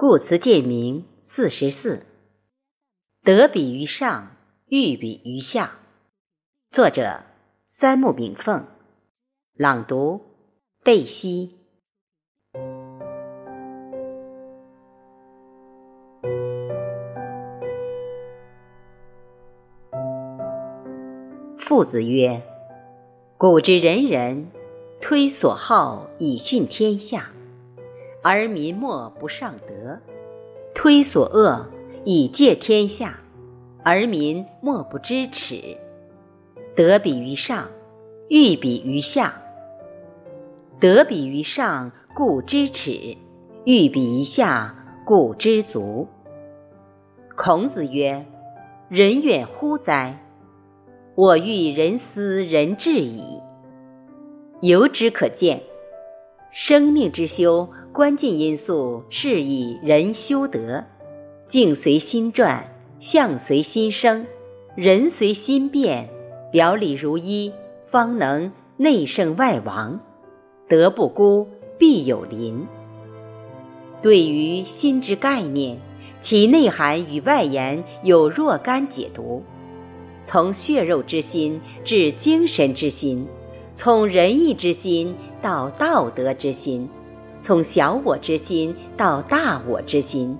[0.00, 2.06] 故辞界名四十四，
[3.24, 4.36] 得比于上，
[4.68, 5.72] 欲比于下。
[6.70, 7.22] 作者：
[7.66, 8.64] 三木炳凤。
[9.54, 10.20] 朗读：
[10.84, 11.58] 贝西。
[21.58, 22.40] 父子曰
[23.36, 24.52] ：“古之仁人，
[25.00, 27.32] 推所好以训天下。”
[28.30, 29.98] 而民莫不尚德，
[30.74, 31.66] 推所恶
[32.04, 33.18] 以戒天下，
[33.82, 35.78] 而民莫不知耻。
[36.76, 37.66] 德比于上，
[38.28, 39.40] 欲比于下。
[40.78, 43.16] 德比于上，故知耻；
[43.64, 44.74] 欲比于下，
[45.06, 46.06] 故知足。
[47.34, 48.26] 孔子曰
[48.90, 50.22] ：“人远乎哉？
[51.14, 53.40] 我欲人思人至矣。”
[54.60, 55.62] 由之可见，
[56.50, 57.66] 生命之修。
[57.98, 60.84] 关键因素是以人修德，
[61.48, 62.64] 境随心转，
[63.00, 64.24] 相随心生，
[64.76, 66.08] 人随心变，
[66.52, 67.52] 表里如一，
[67.88, 69.98] 方能内圣外王。
[70.68, 72.64] 德不孤，必有邻。
[74.00, 75.76] 对于心之概念，
[76.20, 79.42] 其内涵与外延有若干解读。
[80.22, 83.26] 从血肉之心至精神之心，
[83.74, 86.88] 从仁义之心到道德之心。
[87.40, 90.36] 从小我之心到大我之心，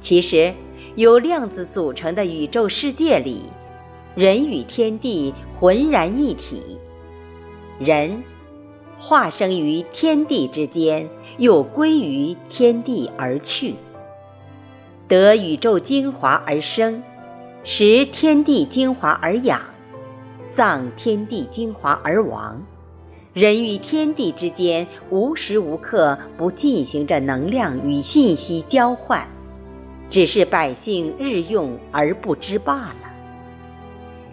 [0.00, 0.54] 其实
[0.94, 3.42] 由量子组成的宇宙世界里，
[4.14, 6.78] 人与天地浑然一体。
[7.78, 8.22] 人
[8.96, 13.74] 化生于天地之间，又归于天地而去，
[15.08, 17.02] 得宇宙精华而生，
[17.64, 19.60] 食天地精华而养，
[20.46, 22.62] 丧天地精华而亡。
[23.36, 29.28] 人与天地之间无时无刻不进行着能量与信息交换，
[30.08, 33.12] 只是百姓日用而不知罢了。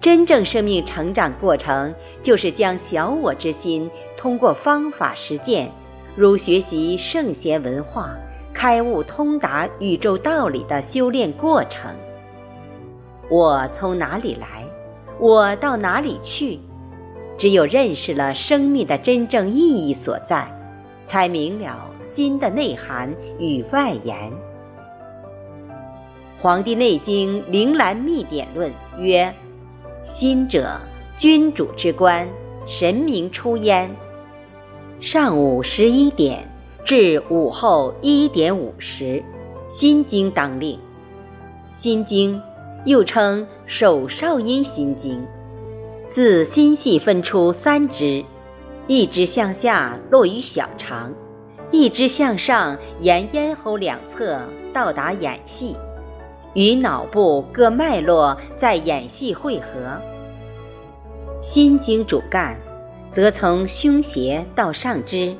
[0.00, 5.70] 真正生命成长过程，就是将小我之心通过方法实践，
[6.16, 8.16] 如学习圣贤文化，
[8.54, 11.94] 开悟通达宇宙道理的修炼过程。
[13.28, 14.64] 我从哪里来？
[15.20, 16.58] 我到哪里去？
[17.38, 20.50] 只有认识了生命的真正意义所在，
[21.04, 24.16] 才明了心的内涵与外延。
[26.40, 28.70] 《黄帝内经·灵兰秘典论》
[29.00, 29.34] 曰
[30.04, 30.80] ：“心者，
[31.16, 32.26] 君主之官，
[32.66, 33.90] 神明出焉。
[35.00, 36.48] 上午十一点
[36.84, 39.22] 至午后一点五十，
[39.68, 40.78] 心经当令。
[41.76, 42.40] 心经
[42.86, 45.22] 又称手少阴心经。”
[46.16, 48.24] 自心系分出三支，
[48.86, 51.12] 一支向下落于小肠，
[51.70, 54.40] 一支向上沿咽喉两侧
[54.72, 55.76] 到达眼系，
[56.54, 60.00] 与脑部各脉络在眼系汇合。
[61.42, 62.56] 心经主干，
[63.12, 65.34] 则从胸胁到上肢，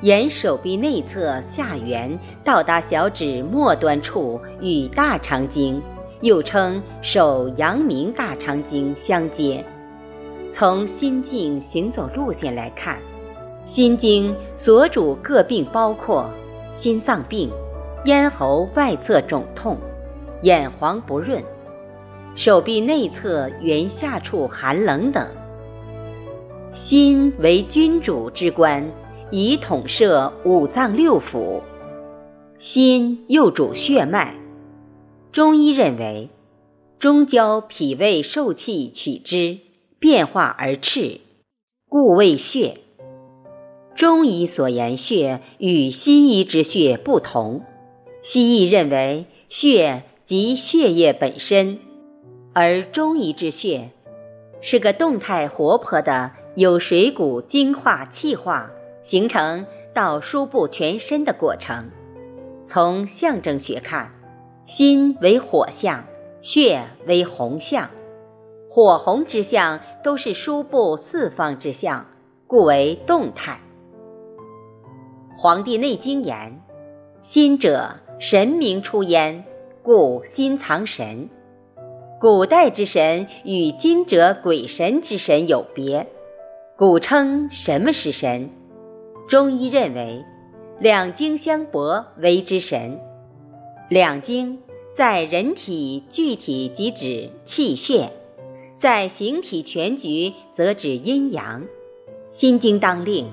[0.00, 5.82] 沿手臂内侧下缘到达小指末端处，与大肠经，
[6.22, 9.62] 又称手阳明大肠经相接。
[10.56, 12.96] 从心境行走路线来看，
[13.66, 16.30] 心经所主各病包括
[16.76, 17.50] 心脏病、
[18.04, 19.76] 咽喉外侧肿痛、
[20.42, 21.42] 眼黄不润、
[22.36, 25.26] 手臂内侧缘下处寒冷等。
[26.72, 28.88] 心为君主之官，
[29.32, 31.60] 以统摄五脏六腑。
[32.60, 34.32] 心又主血脉，
[35.32, 36.30] 中医认为，
[37.00, 39.58] 中焦脾胃受气取之。
[40.04, 41.22] 变化而赤，
[41.88, 42.74] 故谓血。
[43.94, 47.62] 中医所言血与西医之血不同，
[48.22, 51.78] 西医认为血即血液本身，
[52.52, 53.92] 而中医之血
[54.60, 61.88] 是个动态活泼的，由水谷精化气化形成到输布全身的过程。
[62.66, 64.12] 从象征学看，
[64.66, 66.04] 心为火象，
[66.42, 67.88] 血为红象。
[68.74, 72.06] 火红之象都是输布四方之象，
[72.48, 73.60] 故为动态。
[75.40, 76.60] 《黄帝内经》言
[77.22, 79.44] ：“心者，神明出焉，
[79.80, 81.28] 故心藏神。”
[82.18, 86.08] 古代之神与今者鬼神之神有别，
[86.76, 88.50] 古称什么是神？
[89.28, 90.24] 中医认为，
[90.80, 92.98] 两经相搏为之神。
[93.88, 94.60] 两经
[94.92, 98.10] 在人体具体即指气血。
[98.76, 101.62] 在形体全局，则指阴阳。
[102.32, 103.30] 心经当令，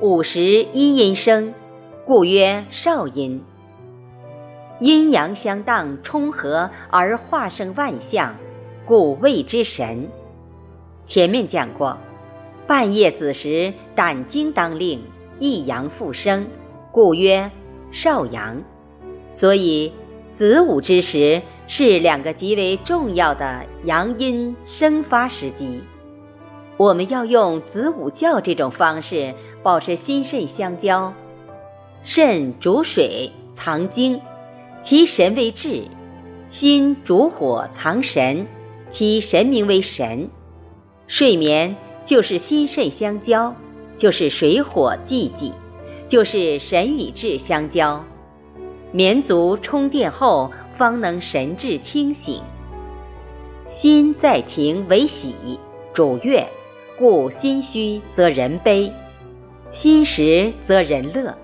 [0.00, 1.54] 午时一阴生，
[2.04, 3.40] 故曰少阴。
[4.80, 8.34] 阴阳相当冲合而化生万象，
[8.84, 10.08] 故谓之神。
[11.06, 11.96] 前面讲过，
[12.66, 15.00] 半夜子时胆经当令，
[15.38, 16.44] 一阳复生，
[16.90, 17.48] 故曰
[17.92, 18.60] 少阳。
[19.30, 19.92] 所以
[20.32, 21.40] 子午之时
[21.72, 25.80] 是两个极为重要的阳阴生发时机。
[26.76, 29.32] 我们要用子午觉这种方式，
[29.62, 31.14] 保持心肾相交。
[32.02, 34.20] 肾主水藏精，
[34.82, 35.84] 其神为志；
[36.50, 38.44] 心主火藏神，
[38.90, 40.28] 其神名为神。
[41.06, 43.54] 睡眠就是心肾相交，
[43.96, 45.52] 就是水火济济，
[46.08, 48.04] 就是神与志相交。
[48.90, 50.50] 眠足充电后，
[50.80, 52.42] 方能神志清醒。
[53.68, 55.60] 心在情为喜，
[55.92, 56.42] 主悦。
[56.98, 58.90] 故心虚则人悲，
[59.70, 61.34] 心实则人乐。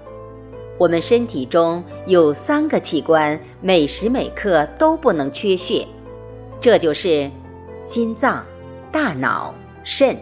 [0.78, 5.86] 我们身体中有三个器官，每时每刻都不能缺血，
[6.60, 7.30] 这就是
[7.82, 8.42] 心脏、
[8.90, 9.54] 大脑、
[9.84, 10.16] 肾。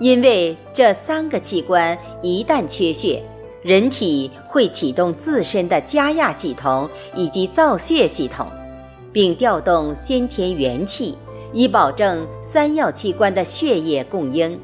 [0.00, 3.22] 因为这三个器官一旦缺血，
[3.62, 8.46] 人体会启动自身的加压系统以及造血系统，
[9.12, 11.16] 并调动先天元气。
[11.54, 14.58] 以保证三要器官的血液供应。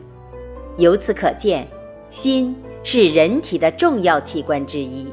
[0.79, 1.69] 由此可见，
[2.09, 5.05] 心是人体的重要器官之一。《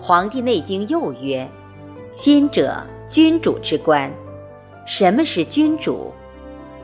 [0.00, 1.44] 黄帝内经》又曰
[2.12, 4.08] ：“心者，君主之官。”
[4.86, 6.12] 什么是君主？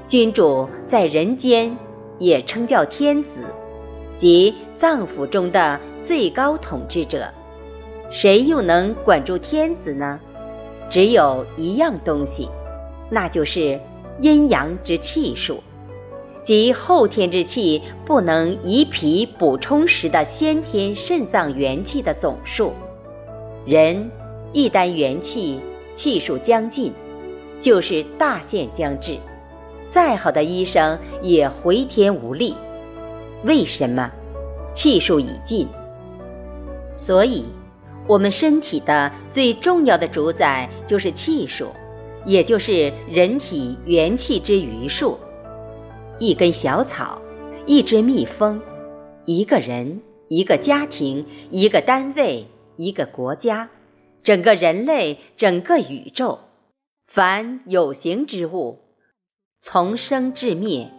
[0.08, 1.72] 君主在人间
[2.18, 3.44] 也称叫天子，
[4.20, 7.26] 即脏腑中的最高统治者。
[8.10, 10.20] 谁又能管住天子呢？
[10.90, 12.50] 只有一样东西。
[13.08, 13.80] 那就是
[14.20, 15.62] 阴阳之气数，
[16.44, 22.74] 即后天之气不能以脾补充时的先天肾脏元气的总数。
[23.64, 24.10] 人
[24.52, 25.58] 一旦元气
[25.94, 26.92] 气数将尽，
[27.58, 29.16] 就是大限将至，
[29.86, 32.54] 再好的医生也回天无力。
[33.44, 34.10] 为什么？
[34.74, 35.66] 气数已尽。
[36.92, 37.44] 所以，
[38.06, 41.68] 我们身体的最重要的主宰就是气数。
[42.26, 45.18] 也就是人体元气之余数，
[46.18, 47.18] 一根小草，
[47.64, 48.60] 一只蜜蜂，
[49.24, 52.46] 一个人，一个家庭，一个单位，
[52.76, 53.70] 一个国家，
[54.22, 56.40] 整个人类，整个宇宙，
[57.06, 58.80] 凡有形之物，
[59.62, 60.90] 从生至灭，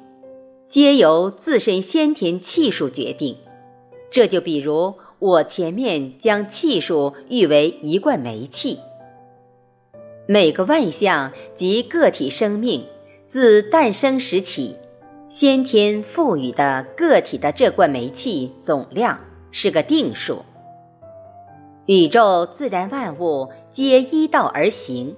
[0.72, 3.36] 皆由自身先天气数决定。
[4.10, 8.80] 这就比如我前面将气数喻为一罐煤气。
[10.28, 12.86] 每个万象及个体生命，
[13.26, 14.78] 自诞生时起，
[15.28, 19.20] 先天赋予的个体的这罐煤气总量
[19.52, 20.46] 是个定数。
[21.86, 25.18] 宇宙自然万物皆依道而行，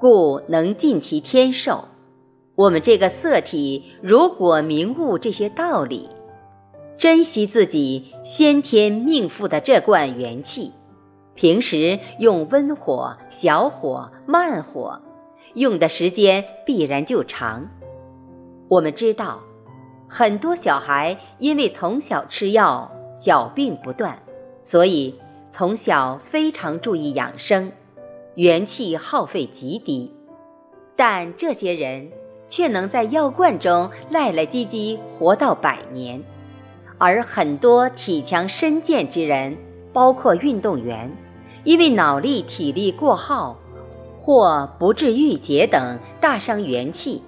[0.00, 1.84] 故能尽其天寿。
[2.60, 6.10] 我们这个色体如果明悟这些道理，
[6.98, 10.70] 珍惜自己先天命赋的这罐元气。
[11.34, 15.00] 平时用温火、小火、慢火，
[15.54, 17.66] 用的时间必然就长。
[18.68, 19.40] 我们知道，
[20.06, 24.18] 很多小孩因为从小吃药，小病不断，
[24.62, 25.14] 所以
[25.48, 27.72] 从小非常注意养生，
[28.34, 30.14] 元气耗费极低。
[30.94, 32.12] 但这些人
[32.50, 36.22] 却能在药罐中赖赖唧唧活到百年，
[36.98, 39.56] 而很多体强身健之人，
[39.92, 41.10] 包括运动员。
[41.62, 43.56] 因为脑力、体力过耗，
[44.20, 47.22] 或不治郁结等大伤元气，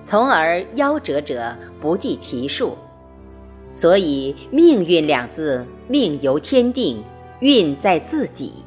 [0.00, 2.76] 从而夭折者不计其数。
[3.72, 7.02] 所以“命运”两字，命由天定，
[7.40, 8.64] 运在自己。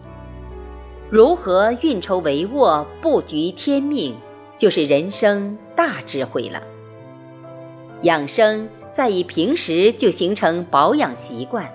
[1.10, 4.14] 如何运筹帷幄、布局天命，
[4.58, 6.62] 就是人生大智慧了。
[8.02, 11.70] 养生在于平时就形成保养习惯，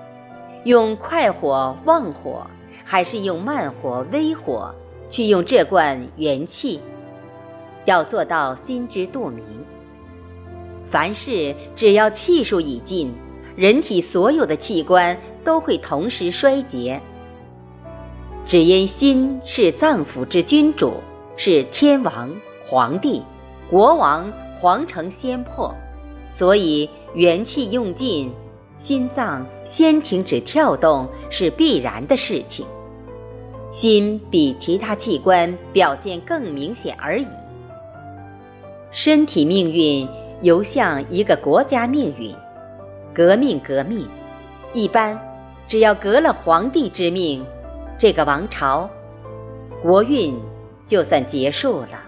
[0.65, 2.47] 用快火旺火。
[2.85, 4.75] 还是用慢火、微火
[5.09, 6.81] 去用这罐元气，
[7.85, 9.43] 要做到心知肚明。
[10.91, 13.15] 凡事只要气数已尽，
[13.57, 17.01] 人体所有的器官都会同时衰竭。
[18.45, 20.95] 只因心是脏腑之君主，
[21.37, 22.31] 是天王、
[22.73, 23.23] 皇帝、
[23.69, 25.75] 国王、皇城先破，
[26.27, 28.33] 所以元气用尽。
[28.79, 32.65] 心脏先停止跳动是必然的事情，
[33.71, 37.27] 心比其他器官表现更明显而已。
[38.91, 40.09] 身体命运
[40.41, 42.35] 犹像一个国家命运，
[43.13, 44.09] 革命革命，
[44.73, 45.21] 一般
[45.69, 47.45] 只要革了皇帝之命，
[47.99, 48.89] 这个王朝，
[49.83, 50.35] 国运
[50.87, 52.02] 就算结束了。